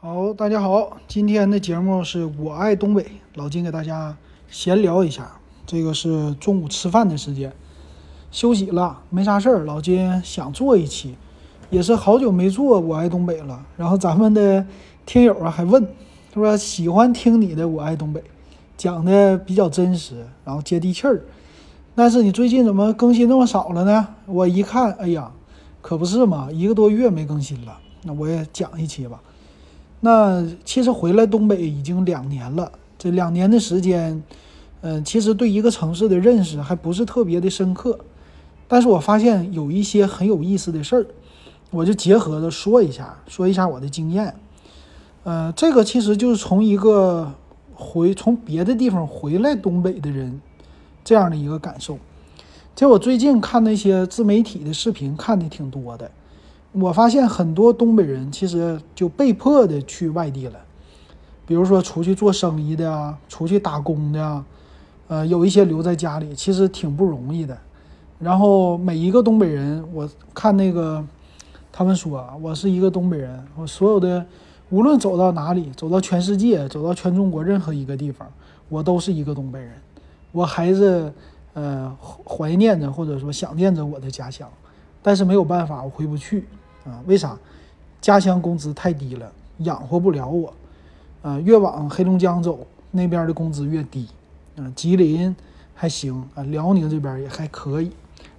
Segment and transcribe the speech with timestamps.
[0.00, 3.04] 好，大家好，今天的节目是我爱东北，
[3.34, 4.16] 老金给大家
[4.48, 5.28] 闲聊一下。
[5.66, 7.52] 这个是中午吃饭的时间，
[8.30, 11.16] 休息了，没啥事儿，老金想做一期，
[11.68, 13.66] 也是好久没做我爱东北了。
[13.76, 14.64] 然后咱们的
[15.04, 15.84] 听友啊还问，
[16.32, 18.22] 他说喜欢听你的我爱东北，
[18.76, 21.24] 讲的比较真实，然后接地气儿。
[21.96, 24.06] 但是你最近怎么更新那么少了呢？
[24.26, 25.32] 我一看，哎呀，
[25.82, 27.76] 可不是嘛，一个多月没更新了。
[28.04, 29.20] 那我也讲一期吧。
[30.00, 34.22] 那其实回来东北已经两年了，这两年的时间，
[34.80, 37.98] 嗯，其实对一个城市的认识还不是特别的深刻。
[38.68, 41.06] 但是我发现有一些很有意思的事儿，
[41.70, 44.34] 我就结合着说一下，说一下我的经验。
[45.24, 47.32] 呃，这个其实就是从一个
[47.74, 50.40] 回从别的地方回来东北的人
[51.02, 51.98] 这样的一个感受。
[52.76, 56.10] 就我最近看那些自媒体的视频，看的挺多的。
[56.80, 60.58] 我发现很多东北人其实就被迫的去外地了，
[61.46, 64.44] 比如说出去做生意的啊，出去打工的啊，
[65.08, 67.56] 呃，有一些留在家里，其实挺不容易的。
[68.18, 71.04] 然后每一个东北人，我看那个
[71.72, 74.24] 他们说，我是一个东北人，我所有的
[74.70, 78.28] 无论走到哪里，走到全世界，走到全中国任何一个地方，
[78.68, 79.72] 我都是一个东北人，
[80.32, 81.12] 我还是
[81.54, 84.48] 呃怀念着或者说想念着我的家乡，
[85.02, 86.44] 但是没有办法，我回不去。
[86.88, 87.38] 啊，为啥？
[88.00, 90.52] 家乡工资太低了，养活不了我。
[91.20, 94.08] 啊，越往黑龙江走，那边的工资越低。
[94.56, 95.34] 啊，吉林
[95.74, 97.90] 还行啊，辽宁这边也还可以，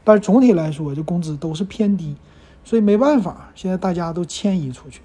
[0.04, 2.16] 但总体来说，这工资都是偏低，
[2.64, 5.02] 所以没办法，现在大家都迁移出去。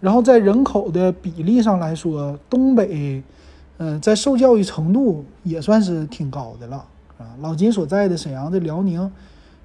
[0.00, 3.22] 然后在人口的比例上来说，东北，
[3.78, 6.84] 嗯，在受教育程度也算是挺高的了。
[7.16, 9.10] 啊，老金所在的沈阳的辽宁，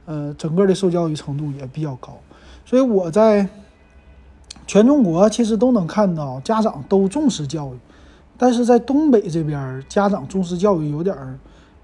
[0.05, 2.17] 呃，整个的受教育程度也比较高。
[2.65, 3.47] 所以我在
[4.65, 7.77] 全中国其实都能看到家长都重视教育，
[8.37, 11.37] 但是在东北这边家长重视教育有点儿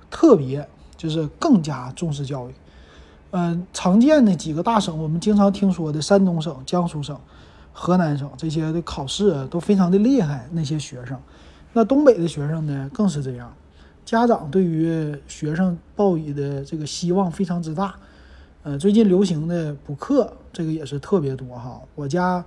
[0.10, 2.54] 特别，就是更加重视教育。
[3.32, 7.16] 嗯，常见的几个大省，我们经常听说的山东省、江苏省、
[7.72, 11.16] 河南省这些的考试都非常的厉害，那些学生。
[11.74, 13.54] 那东北的学生呢，更是这样，
[14.04, 17.94] 家长对于学生报以的这个希望非常之大。
[18.62, 21.80] 呃，最近流行的补课，这个也是特别多哈。
[21.96, 22.44] 我家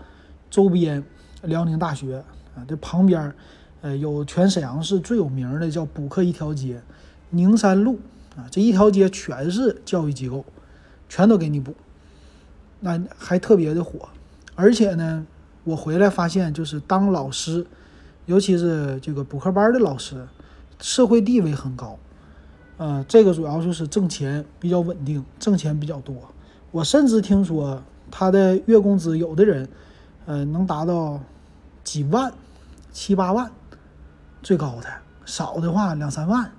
[0.50, 1.02] 周边
[1.44, 2.22] 辽宁大学
[2.54, 3.32] 啊，这旁边
[3.80, 6.82] 呃有全沈阳市最有名的叫补课一条街，
[7.30, 7.98] 宁山路
[8.36, 10.44] 啊，这一条街全是教育机构，
[11.08, 11.74] 全都给你补，
[12.80, 14.06] 那还特别的火。
[14.54, 15.26] 而且呢，
[15.64, 17.66] 我回来发现，就是当老师，
[18.26, 20.28] 尤其是这个补课班的老师，
[20.78, 21.98] 社会地位很高。
[22.82, 26.16] 呃，这个主要就是挣钱比较稳定，挣钱比较多。
[26.72, 29.69] 我甚至听说他的月工资，有的人，
[30.26, 31.20] 呃，能达到
[31.84, 32.32] 几万、
[32.91, 33.48] 七八万，
[34.43, 34.88] 最高的；
[35.25, 36.50] 少的话两三万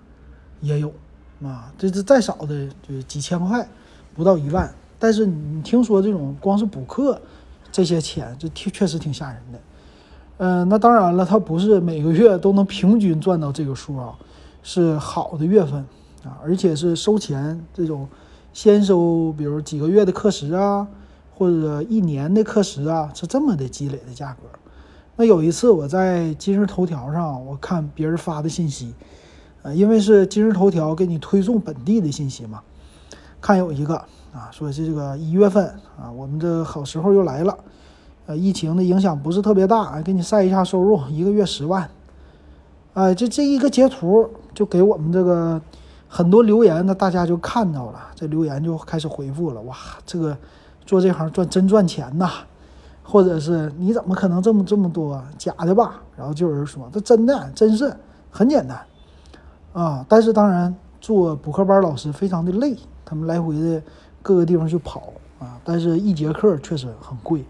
[0.62, 0.94] 也有
[1.44, 1.70] 啊。
[1.78, 3.68] 这这再少的就几千块，
[4.16, 4.74] 不到一万。
[4.98, 7.22] 但是你听说这种光是补课，
[7.70, 9.60] 这些钱就挺确实挺吓人的。
[10.38, 14.16] 嗯，那当然了，他不是每个月都能平均赚到这个数啊，
[14.64, 15.86] 是好的月份。
[16.24, 18.08] 啊，而且是收钱这种，
[18.54, 20.88] 先收，比如几个月的课时啊，
[21.36, 24.48] 或者一年的课时啊，是这么的积累的价格。
[25.18, 28.94] 那有一次我在今日头条上，我看别人发的信息，
[29.64, 32.62] 呃，因为是今日头条给你推送本地的信息嘛，
[33.42, 33.96] 看有一个
[34.32, 35.68] 啊，说是这个一月份
[36.00, 37.58] 啊，我们这好时候又来了，
[38.28, 41.90] 呃，疫情的影响不是特别大，给你晒一下收入，一个月十万，
[42.94, 45.62] 哎，这这一个截图就给我们这个。
[46.16, 49.60] 很多留言，那大家就看到了，这留言就开始回复了。
[49.62, 49.76] 哇，
[50.06, 50.38] 这个
[50.86, 52.30] 做这行赚真赚钱呐，
[53.02, 56.00] 或者是你怎么可能这么这么多假的吧？
[56.16, 57.92] 然后就有人说这真的，真是
[58.30, 58.80] 很简单
[59.74, 60.06] 啊。
[60.08, 63.82] 但是当然，做补课班老师非常的累，他们来回的
[64.22, 65.58] 各个地方去跑啊。
[65.64, 67.44] 但是一节课确实很贵，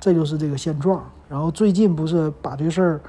[0.00, 1.00] 这就是这个现状。
[1.28, 3.00] 然后最近不是把这事儿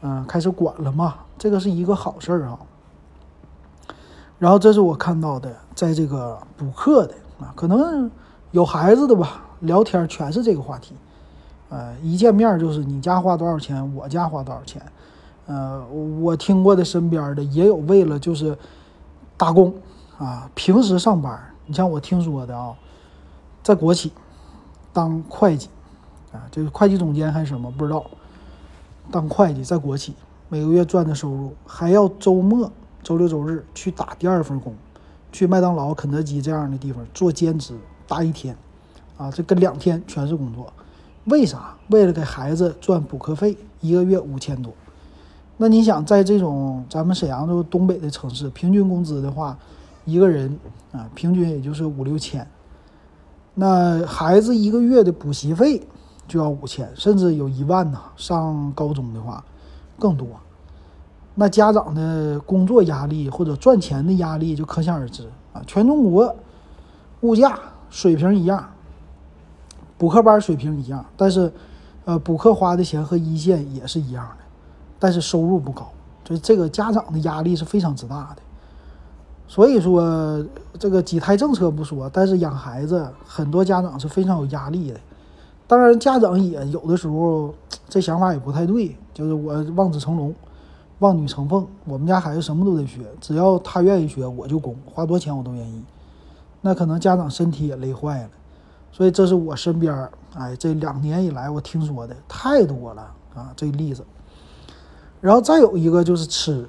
[0.00, 1.14] 嗯开始管了吗？
[1.38, 2.58] 这个是一个好事儿啊。
[4.42, 8.10] 然后这是我看到的，在这个补课的啊，可能
[8.50, 10.96] 有孩子的吧，聊天全是这个话题，
[11.68, 14.82] 呃，一见面就是你家花多少钱，我家花多少钱，
[15.46, 15.80] 呃，
[16.20, 18.58] 我听过的身边的也有为了就是
[19.36, 19.72] 打工
[20.18, 22.74] 啊，平时上班，你像我听说的啊，
[23.62, 24.10] 在国企
[24.92, 25.68] 当会计
[26.32, 28.04] 啊，这个会计总监还是什么不知道，
[29.08, 30.16] 当会计在国企
[30.48, 32.68] 每个月赚的收入还要周末。
[33.02, 34.74] 周六周日去打第二份工，
[35.32, 37.74] 去麦当劳、肯德基这样的地方做兼职，
[38.06, 38.56] 打一天，
[39.16, 40.72] 啊，这跟两天全是工作，
[41.24, 41.76] 为啥？
[41.88, 44.72] 为了给孩子赚补课费，一个月五千多。
[45.56, 49.56] 那你想，在这种咱们沈阳这东北的城市，平均工资的话，
[50.04, 50.58] 一个人
[50.92, 52.46] 啊，平均也就是五六千。
[53.54, 55.86] 那孩子一个月的补习费
[56.26, 58.00] 就要五千，甚至有一万呢。
[58.16, 59.44] 上高中的话，
[59.98, 60.26] 更多。
[61.34, 65.62] 那家长的工作压力或者赚钱的压力就可想而知啊。
[65.66, 66.34] 全中国
[67.20, 67.58] 物价
[67.88, 68.68] 水平一样，
[69.96, 71.52] 补课班水平一样，但是，
[72.04, 74.44] 呃，补课花的钱和一线也是一样的，
[74.98, 75.90] 但是收入不高，
[76.26, 78.42] 所以这个家长的压力是非常之大的。
[79.46, 80.44] 所以说，
[80.78, 84.98] 这个几胎政策不说，但是养孩子很多家长是非常有压力的。
[85.66, 87.54] 当然，家长也有的时候
[87.88, 90.34] 这想法也不太对，就是我望子成龙，
[91.02, 95.82] 望女成凤，我们家孩子什么都得学，只要他愿意学，我就供，花多钱我都愿意。
[96.60, 98.30] 那可能家长身体也累坏了。
[98.92, 103.02] 所以这是我身边哎这两年以来我听说的太多了
[103.34, 104.04] 啊，这例子。
[105.20, 106.68] 然后再有一个就是吃。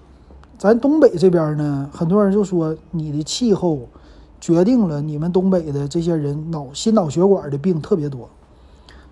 [0.57, 3.87] 咱东北这边呢，很多人就说你的气候
[4.39, 8.29] 决定了你们东北的这些人脑心脑血管的病特别多，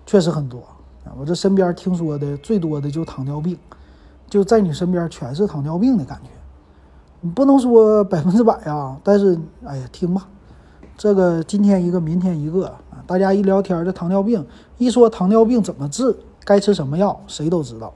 [0.04, 0.58] 确实很多
[1.04, 1.12] 啊。
[1.16, 3.58] 我这身边听说的最多的就糖尿病，
[4.32, 6.30] 就在你身边全是糖尿病的感觉。
[7.20, 10.26] 你不能说百分之百啊，但是哎呀，听吧，
[10.96, 14.42] 这个今天一个明天一个啊，大家一聊天这糖尿病，
[14.78, 17.92] 一说糖尿病怎么治，该吃什么药，谁都知道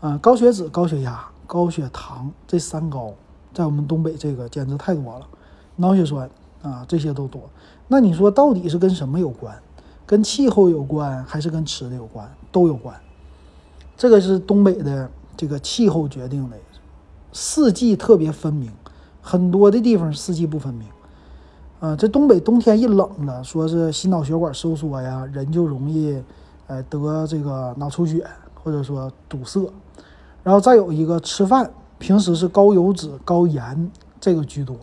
[0.00, 1.24] 啊，高血脂、高血压。
[1.46, 3.14] 高血糖这三高，
[3.54, 5.26] 在我们东北这个简直太多了，
[5.76, 6.28] 脑血栓
[6.60, 7.40] 啊这些都多。
[7.86, 9.56] 那你说到底是跟什么有关？
[10.04, 12.28] 跟气候有关，还是跟吃的有关？
[12.50, 12.94] 都有关。
[13.96, 16.56] 这个是东北的这个气候决定的，
[17.32, 18.72] 四季特别分明，
[19.22, 20.88] 很多的地方四季不分明。
[21.78, 26.20] 啊，这东北冬天一冷了，说是心脑血管收缩呀，人就容易，
[26.66, 29.70] 呃，得这个脑出血，或者说堵塞。
[30.42, 31.70] 然后再有一个吃饭，
[32.00, 33.88] 平时是高油脂、高盐
[34.20, 34.76] 这个居多，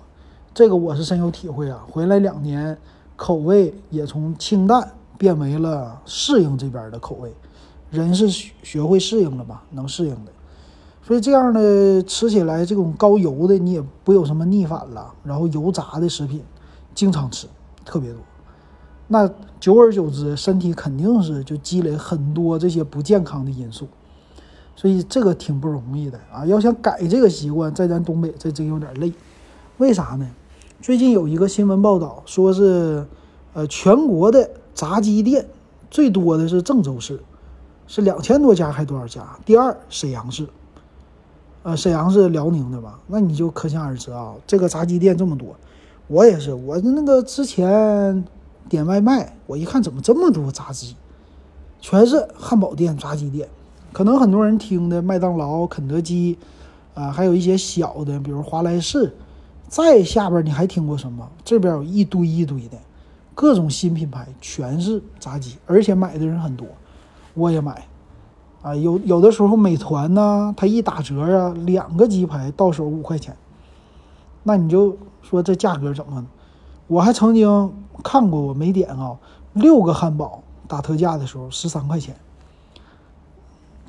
[0.53, 1.83] 这个我是深有体会啊。
[1.91, 2.77] 回来两年，
[3.17, 7.33] 口味也从清淡变为了适应这边的口味，
[7.91, 9.63] 人是学会适应了吧？
[9.71, 10.31] 能适应的，
[11.05, 15.13] 所以这样的吃起来这种高油的你也不有什么逆反了。
[15.23, 16.41] 然后油炸的食品
[16.95, 17.45] 经常吃，
[17.85, 18.19] 特别多，
[19.07, 19.29] 那
[19.59, 23.87] 久而久之，身体肯定是就积累很多这些不健康的因素。
[24.75, 26.43] 所以这个挺不容易的啊！
[26.45, 29.13] 要想改这个习惯，在咱东北这真有点累。
[29.77, 30.27] 为啥呢？
[30.81, 33.05] 最近有一个新闻报道，说是，
[33.53, 35.45] 呃，全国的炸鸡店
[35.89, 37.21] 最多的是郑州市，
[37.87, 39.23] 是两千多家还多少家？
[39.45, 40.45] 第二沈阳市，
[41.65, 42.99] 呃，沈阳是辽宁的吧？
[43.07, 45.55] 那你就可想而知啊，这个炸鸡店这么多。
[46.05, 48.23] 我也是，我那个之前
[48.69, 50.95] 点外卖，我一看怎么这么多炸鸡，
[51.81, 53.49] 全是汉堡店、炸鸡店。
[53.91, 56.37] 可能很多人听的麦当劳、肯德基，
[56.93, 59.11] 啊，还有一些小的，比如华莱士，
[59.67, 61.27] 再下边你还听过什么？
[61.43, 62.77] 这边有一堆一堆的，
[63.33, 66.67] 各种新品牌，全是炸鸡，而且买的人很多，
[67.33, 67.87] 我也买，
[68.65, 73.37] 啊，有有的时候美团呢，它一打折啊，两个鸡排到手五块钱，
[74.41, 76.25] 那你就说这价格怎么？
[76.87, 77.71] 我还曾经
[78.03, 79.15] 看过，我没点啊，
[79.53, 82.15] 六个汉堡打特价的时候十三块钱。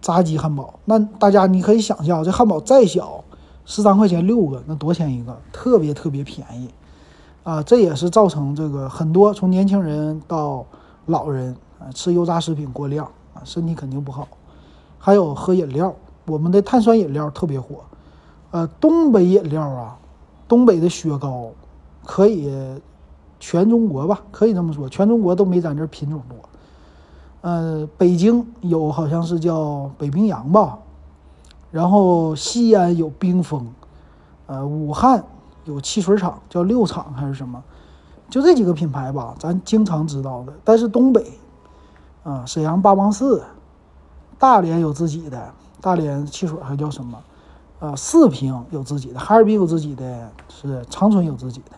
[0.02, 3.24] 炸鸡汉堡，那大家你可以想象，这汉堡再小，
[3.64, 5.34] 十三块钱六个，那多钱一个？
[5.54, 6.68] 特别特别便宜，
[7.44, 10.66] 啊，这也是造成这个很多从年轻人到
[11.06, 14.28] 老人啊吃油炸食品过量啊，身体肯定不好。
[14.98, 15.94] 还有喝饮料，
[16.26, 17.76] 我们的碳酸饮料特别火，
[18.50, 19.96] 呃，东北饮料啊，
[20.48, 21.50] 东北的雪糕
[22.04, 22.50] 可以
[23.38, 26.36] 全中国吧，可以这么说，全中国都没咱这品种多。
[27.42, 30.78] 呃，北京有好像是叫北冰洋吧，
[31.70, 33.64] 然后西安有冰峰，
[34.46, 35.22] 呃，武汉
[35.64, 37.62] 有汽水厂叫六厂还是什么，
[38.28, 40.52] 就这几个品牌吧，咱经常知道的。
[40.64, 41.24] 但是东北，
[42.24, 43.44] 啊，沈阳八王寺，
[44.38, 47.18] 大连有自己的，大连汽水还叫什么？
[47.78, 51.72] 呃，四平有自己的，哈尔滨有自己的，是长春有自己的，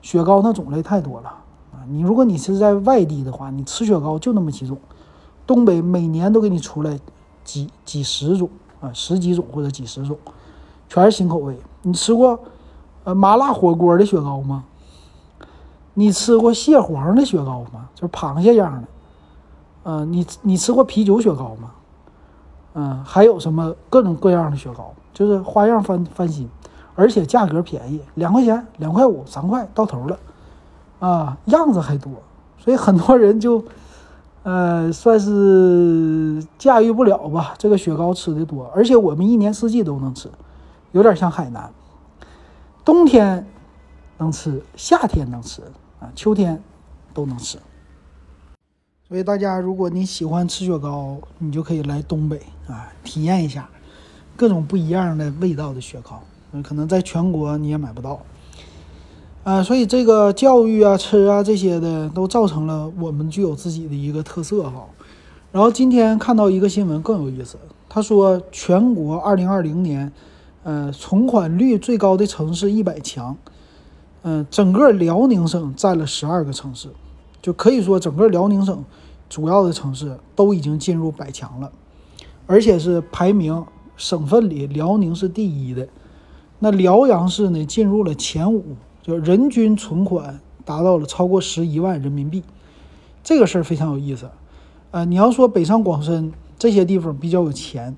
[0.00, 1.28] 雪糕那种类太多了
[1.72, 1.84] 啊！
[1.86, 4.78] 你如果你是在外地的话，你吃雪糕就那么几种。
[5.46, 6.98] 东北每年都给你出来
[7.44, 8.48] 几几十种
[8.80, 10.16] 啊，十几种或者几十种，
[10.88, 11.58] 全是新口味。
[11.82, 12.40] 你吃过
[13.04, 14.64] 呃麻辣火锅的雪糕吗？
[15.92, 17.90] 你吃过蟹黄的雪糕吗？
[17.94, 18.88] 就是螃蟹样的。
[19.82, 21.72] 嗯，你你吃过啤酒雪糕吗？
[22.74, 26.48] 嗯，还有什么各种各样的雪糕，就是花样翻翻新，
[26.94, 30.18] 而且价格便宜，两块钱、两块五、三块到头了，
[31.00, 32.12] 啊，样子还多，
[32.58, 33.64] 所以很多人就。
[34.46, 37.54] 呃，算是驾驭不了吧。
[37.56, 40.30] 这个雪糕吃的多，而且我们一年四季都能吃，
[40.92, 41.72] 有点像海南，
[42.84, 43.46] 冬天
[44.18, 45.62] 能吃，夏天能吃
[45.98, 46.62] 啊，秋天
[47.14, 47.56] 都能吃。
[49.06, 53.68] 所以大家，如果你喜欢吃雪糕，你就可以来东北啊，体验一下
[54.34, 56.22] 各种不一样的味道的雪糕。
[56.62, 58.22] 可能在全国你也买不到。
[59.42, 64.86] 啊，所以这个教育啊、吃啊这些的，都造成了我们具有自己的一个特色哈。
[65.52, 67.58] 然后今天看到一个新闻更有意思，
[67.90, 70.10] 他说全国二零二零年，
[70.62, 73.36] 呃，存款率最高的城市一百强，
[74.22, 76.88] 嗯，整个辽宁省占了十二个城市，
[77.44, 78.82] 就可以说整个辽宁省
[79.28, 81.70] 主要的城市都已经进入百强了，
[82.46, 83.62] 而且是排名
[83.98, 85.86] 省份里辽宁是第一的，
[86.58, 88.64] 那辽阳市呢进入了前五。
[89.02, 92.42] 就人均存款达到了超过十一万人民币，
[93.22, 94.30] 这个事儿非常有意思。
[94.92, 97.94] 呃，你要说北上广深这些地方比较有钱，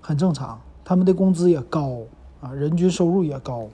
[0.00, 1.98] 很正常，他们的工资也高
[2.40, 3.68] 啊，人均收入也高，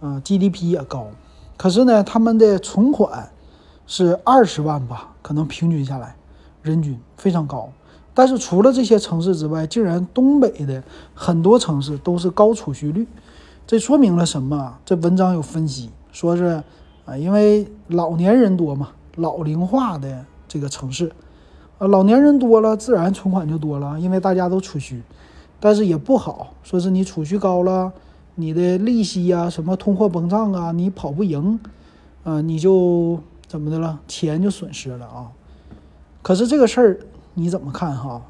[0.00, 1.06] 啊，GDP 也高。
[1.56, 3.30] 可是呢，他们的存款
[3.90, 6.14] 是二十万吧，可能平均下来，
[6.62, 7.68] 人均非常高。
[8.14, 10.80] 但是除了这些城市之外，竟然东北的
[11.12, 13.04] 很多城市都是高储蓄率，
[13.66, 14.78] 这说明了什么？
[14.84, 15.90] 这文章有分析。
[16.12, 16.62] 说是
[17.04, 21.10] 啊，因为老年人多嘛，老龄化的这个城市，
[21.78, 25.02] 啊，老年人多了，自然存款就多了，因为大家都储蓄。
[25.58, 27.92] 但是也不好，说是你储蓄高了，
[28.36, 31.58] 你的利息呀，什么通货膨胀啊，你跑不赢，
[32.22, 33.18] 啊，你就
[33.50, 35.26] 怎么的了，钱就损失了啊。
[36.22, 37.00] 可是这个事儿
[37.34, 38.22] 你怎么看哈？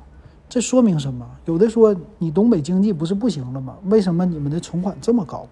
[0.48, 1.28] 这说明什么？
[1.44, 3.76] 有的说你东北经济不是不行了吗？
[3.84, 5.46] 为什么你们的存款这么高？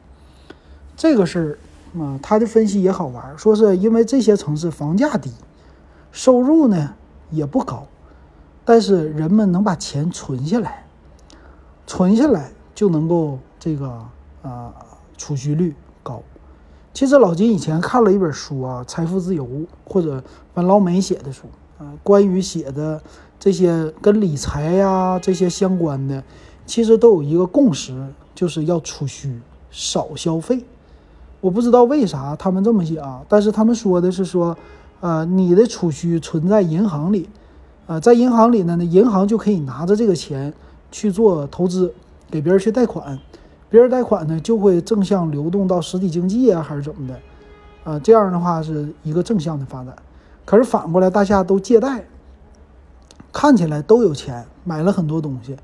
[0.96, 1.58] 这个事儿。
[2.00, 5.30] 啊，他的分析也好玩，说是因为这些城市房价低，
[6.12, 6.94] 收入呢
[7.30, 7.87] 也不高，
[8.64, 10.87] 但是人们能把钱存下来，
[11.87, 13.88] 存下来就能够这个
[14.42, 14.75] 啊
[15.18, 16.22] 储蓄率高。
[16.98, 19.44] 其实老金以前看了一本书啊，《财富自由》
[19.84, 20.20] 或者
[20.54, 21.44] 文老美写的书
[21.78, 23.00] 啊，关于写的
[23.38, 26.20] 这些跟理财呀这些相关的，
[26.66, 27.94] 其实都有一个共识，
[28.34, 29.40] 就是要储蓄，
[29.70, 30.64] 少消费。
[31.40, 34.58] 我不知道为啥他们这么写啊，但是他们说的是说，
[34.98, 37.28] 呃，你的储蓄存在银行里，
[37.86, 40.52] 呃，在银行里呢，那银行就可以拿着这个钱
[40.90, 41.94] 去做投资，
[42.28, 43.16] 给别人去贷款，
[43.70, 47.20] 别人贷款呢就会正向流动到实体经济啊，还是怎么的，
[47.84, 49.94] 啊，这样的话是一个正向的发展。
[50.44, 52.06] 可是反过来，大家都借贷，
[53.32, 55.56] 看起来都有钱，买了很多东西，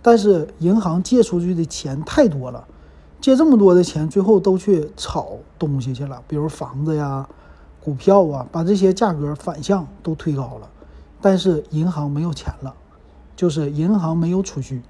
[0.00, 2.64] 但是银行借出去的钱太多了。
[3.20, 7.28] 借这么多的钱，最后都去炒东西去了，比如房子呀、
[7.82, 10.70] 股票啊，把这些价格反向都推高了。
[11.20, 12.72] 但是银行没有钱了，
[13.34, 14.80] 就是银行没有储蓄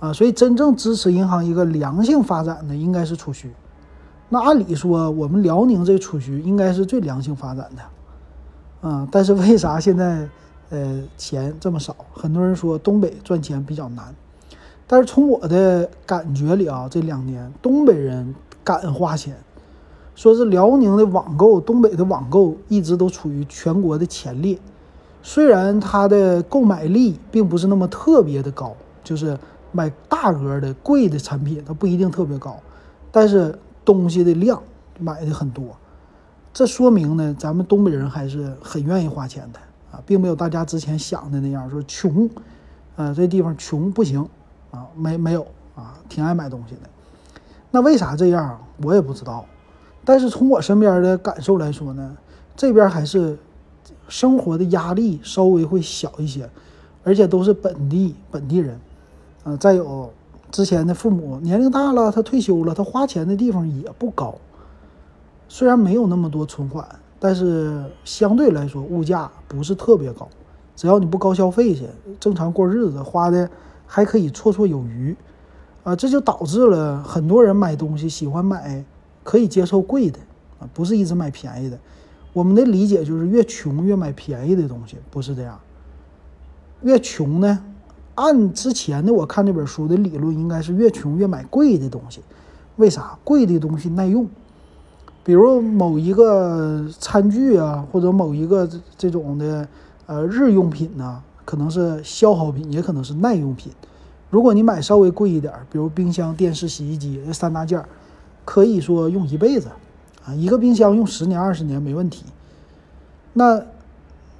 [0.00, 0.12] 啊。
[0.12, 3.52] 所以真正支持银行一个良性发展的，应该是储蓄。
[4.28, 9.08] 那按理说，我们辽宁这储蓄应该是最良性发展的啊。
[9.10, 10.28] 但是为啥现在
[10.70, 11.96] 呃钱这么少？
[12.12, 14.14] 很多人说东北赚钱比较难。
[14.86, 19.36] 但是从我的感觉里啊，这两年东北人敢花钱，
[20.14, 24.58] 说是辽宁的网购、东北的网购一直都处于全国的前列。
[25.22, 28.74] 虽然它的购买力并不是那么特别的高，
[29.04, 29.38] 就是
[29.78, 32.58] 买大额的贵的产品，它不一定特别高，
[33.12, 34.60] 但是东西的量
[34.98, 35.64] 买的很多。
[36.52, 39.60] 这说明呢，咱们东北人还是很愿意花钱的
[39.92, 42.28] 啊，并没有大家之前想的那样说穷，
[42.96, 44.28] 呃，这地方穷不行。
[44.70, 46.80] 啊，没没有啊，挺爱买东西的。
[47.70, 48.60] 那为啥这样？
[48.82, 49.46] 我也不知道。
[50.04, 52.16] 但是从我身边的感受来说呢，
[52.54, 53.38] 这边还是
[54.08, 56.50] 生活的压力稍微会小一些，
[57.02, 58.78] 而且都是本地本地人。
[59.44, 60.12] 啊，再有
[60.50, 64.34] 之前的父母年龄大了，他退休了，他花钱的地方也不高。
[65.48, 66.86] 虽然没有那么多存款，
[67.18, 70.28] 但是相对来说物价不是特别高。
[70.76, 71.86] 只要你不高消费去，
[72.20, 73.48] 正常过日子，花的。
[73.90, 75.16] 还可以绰绰有余，
[75.82, 78.84] 啊，这就导致了很多人买东西喜欢买
[79.24, 80.18] 可以接受贵的，
[80.60, 81.78] 啊，不是一直买便宜的。
[82.34, 85.58] 我们的理解就是越穷越买便宜的东西，不是这样。
[86.82, 87.64] 越穷呢，
[88.18, 92.20] 按之前的我看那本书的理论，应该是越穷越买贵的东西。
[92.76, 93.16] 为啥？
[93.22, 94.26] 贵的东西耐用，
[95.22, 99.68] 比如某一个餐具啊，或者某一个这种的
[100.06, 101.22] 呃日用品呢。
[101.44, 103.72] 可能是消耗品，也可能是耐用品。
[104.28, 107.82] 如果你买稍微贵一点，比如冰箱、电视、洗衣机这三大件，
[108.44, 109.68] 可以说用一辈子，
[110.26, 112.26] 啊，一个冰箱用十年、二十年没问题。
[113.32, 113.62] 那，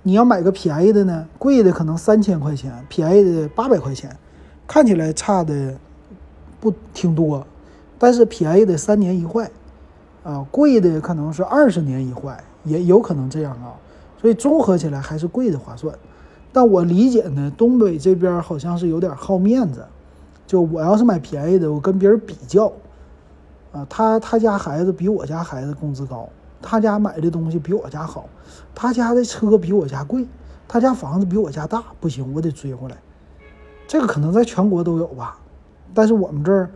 [0.09, 4.17] 你要买个便宜的呢，贵的可能三千块钱，便宜的八百块钱，
[4.67, 5.77] 看起来差的
[6.59, 7.47] 不挺多，
[7.99, 9.51] 但是便宜的三年一坏，
[10.25, 13.77] 啊，贵的可能是二十年一坏，也有可能这样啊。
[14.19, 15.95] 所以综合起来还是贵的划算。
[16.55, 19.85] 但我理解呢，东北这边好像是有点好面子，
[20.47, 22.73] 就我要是买便宜的，我跟别人比较，
[23.73, 26.27] 啊，他他家孩子比我家孩子工资高，
[26.61, 28.29] 他家买的东西比我家好，
[28.75, 30.27] 他家的车比我家贵，
[30.67, 32.97] 他家房子比我家大，不行，我得追回来。
[33.87, 35.39] 这个可能在全国都有吧，
[35.95, 36.71] 但是我们这儿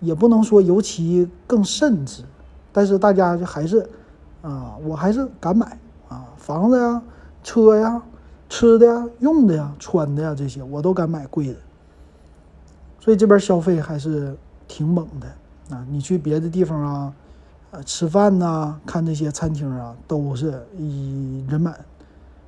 [0.00, 2.22] 也不能说尤其更甚至，
[2.72, 3.88] 但是大家就还是，
[4.42, 7.02] 啊，我还是敢买啊，房子呀，
[7.42, 8.02] 车呀。
[8.50, 11.56] 吃的呀、用的呀、穿的呀，这些我都敢买贵的，
[12.98, 14.34] 所以这边消费还是
[14.66, 15.84] 挺猛的啊！
[15.90, 17.12] 你去别的地方啊，
[17.70, 21.78] 呃，吃饭呐、看这些餐厅啊，都是以人满，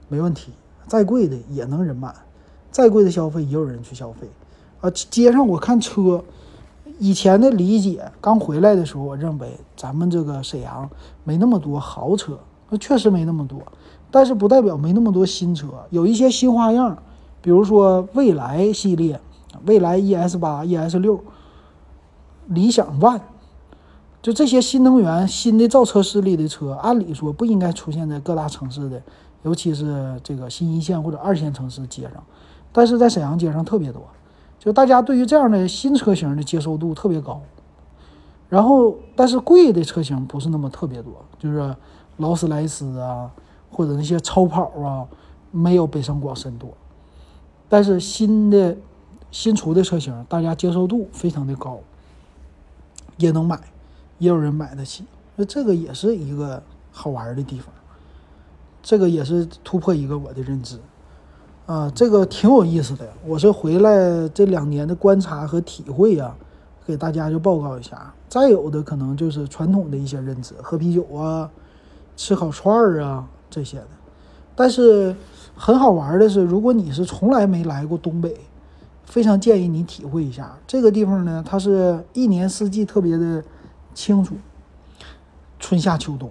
[0.09, 0.53] 没问题。
[0.87, 2.15] 再贵的也能人满，
[2.71, 4.29] 再贵的消费也有人去消费
[4.81, 4.91] 啊。
[4.91, 6.25] 街上我看车，
[6.99, 10.89] 以前的理解，刚回来的时候，我认为咱们这个沈阳
[11.23, 12.39] 没那么多豪车，
[12.71, 13.61] 那确实没那么多。
[14.11, 17.00] 但是不代表没那么多新车，有一些新花样，
[17.41, 19.21] 比如说蔚来系列，
[19.65, 21.23] 蔚来 ES 八、ES 六、
[22.49, 23.21] 理想 ONE，
[24.23, 29.03] 就这些新能源、新的造车势力的车，按理说不应该出现在各大城市的，
[29.43, 32.23] 尤其是这个新一线或者二线城市街上，
[32.73, 34.03] 但是在沈阳街上特别多，
[34.59, 37.41] 就大家对于这样的新车型的接受度特别高。
[38.49, 41.75] 然后，但是贵的车型不是那么特别多，就是
[42.17, 43.31] 劳斯莱斯啊。
[43.73, 45.07] 或者那些超跑啊，
[45.53, 46.69] 没有北上广深多，
[47.69, 48.77] 但是新的
[49.31, 51.79] 新出的车型，大家接受度非常的高，
[53.17, 53.61] 也能买，
[54.21, 56.62] 也有人买得起，那这个也是一个
[56.93, 57.75] 好玩的地方，
[58.81, 60.79] 这个也是突破一个我的认知，
[61.67, 63.09] 啊，这个挺有意思的。
[63.27, 66.37] 我是回来这两年的观察和体会啊，
[66.87, 68.15] 给大家就报告一下。
[68.29, 71.50] 再有的可能就是传统的一些认知，喝啤酒啊，
[72.17, 73.28] 吃烤串儿啊。
[73.52, 73.89] 这些的，
[74.54, 75.13] 但是
[75.56, 78.37] 很好玩的是，如果你是从来没来过东北，
[79.02, 81.43] 非常建议你体会一下这个地方呢。
[81.45, 83.43] 它是一年四季特别的
[83.95, 84.37] 清楚，
[85.59, 86.31] 春夏秋冬，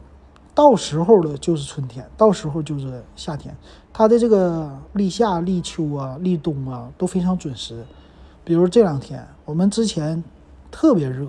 [0.53, 3.55] 到时候的就是春天，到时候就是夏天。
[3.93, 7.85] 它的这个立夏、立秋啊、立冬啊都非常准时。
[8.43, 10.23] 比如这两天，我们之前
[10.71, 11.27] 特别热，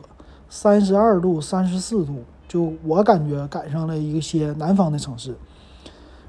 [0.48, 5.36] 三十二度、三十四度，就我感觉赶上了一些南方的城市。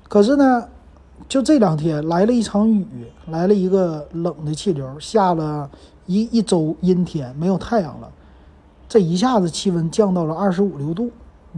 [0.09, 0.67] 可是呢，
[1.29, 5.69] 就这两天来了一场雨，来了一个冷的气流，下了
[6.07, 8.11] 一一周阴天，没有太阳了，
[8.91, 11.09] 这一下子气温降到了二十五六度。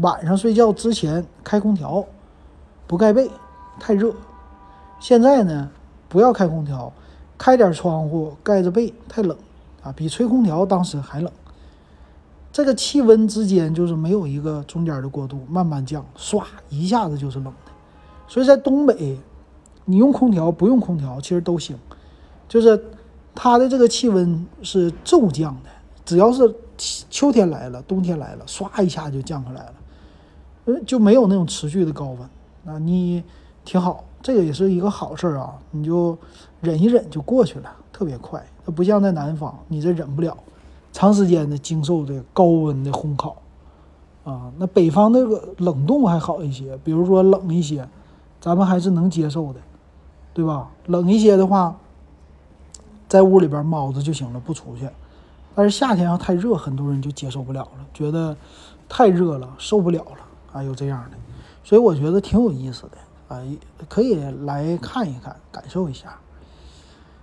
[0.01, 2.05] 晚上睡觉之前开空调，
[2.85, 3.27] 不盖被，
[3.79, 4.13] 太热。
[4.99, 5.67] 现在呢，
[6.07, 6.93] 不要开空调，
[7.35, 9.35] 开点窗户，盖着被，太冷
[9.81, 11.31] 啊，比吹空调当时还冷。
[12.51, 17.71] 这个气温之间就是没有一个中间的过渡，慢慢降，唰一下子就是冷的。
[18.27, 19.17] 所以在东北，
[19.85, 21.75] 你用空调不用空调其实都行，
[22.47, 22.79] 就是
[23.33, 25.69] 它的这个气温是骤降的，
[26.05, 29.73] 只要是秋天来了，冬天来了，唰一下就降下来了，
[30.65, 32.17] 呃就没有那种持续的高温，
[32.63, 33.23] 那你
[33.63, 36.17] 挺好，这个也是一个好事儿啊，你就
[36.61, 40.37] 忍一忍就过去了，特别快，它不像在南方，你这忍不了，
[40.91, 43.35] 长时间的经受这个高温的烘烤，
[44.23, 47.87] 啊，那北方那个冷冻还好一些，比如说冷一些。
[48.41, 49.59] 咱们还是能接受的，
[50.33, 50.69] 对吧？
[50.87, 51.73] 冷一些的话，
[53.07, 54.85] 在屋里边猫着就行了，不出去。
[55.55, 58.35] 但是夏天要太热，很多人就接受不了了，觉得
[58.87, 60.17] 太热了，受不了了，
[60.51, 61.17] 啊，有这样的。
[61.63, 63.41] 所以我觉得挺有意思的，啊，
[63.87, 66.17] 可以来看一看，感受一下。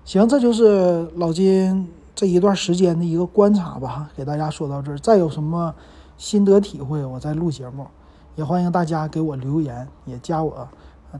[0.05, 4.99] 行，这就是老金这一段时间的一个观察吧，给大家说到这儿。
[4.99, 5.75] 再有什么
[6.17, 7.87] 心得体会，我再录节目，
[8.37, 10.69] 也欢迎大家给我留言，也加我。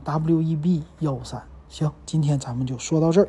[0.05, 3.27] W E B 幺五三，行，今天咱们就说到这儿。